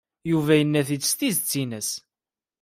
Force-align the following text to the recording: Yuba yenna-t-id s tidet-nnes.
Yuba 0.31 0.53
yenna-t-id 0.59 1.03
s 1.09 1.11
tidet-nnes. 1.13 1.89